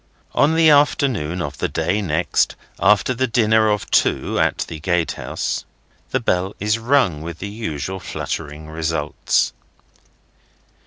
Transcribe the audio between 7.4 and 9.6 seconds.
usual fluttering results.